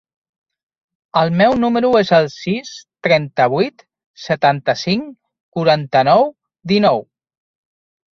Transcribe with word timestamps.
El 1.19 1.27
meu 1.41 1.51
número 1.63 1.91
es 1.99 2.11
el 2.19 2.29
sis, 2.35 2.71
trenta-vuit, 3.07 3.83
setanta-cinc, 4.23 5.13
quaranta-nou, 5.59 6.25
dinou. 6.73 7.05